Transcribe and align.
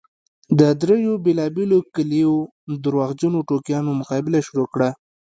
د 0.59 0.61
دريو 0.81 1.13
بېلابېلو 1.25 1.77
کليو 1.95 2.33
درواغجنو 2.83 3.39
ټوکیانو 3.49 3.91
مقابله 4.01 4.39
شروع 4.47 4.67
کړه. 4.73 4.89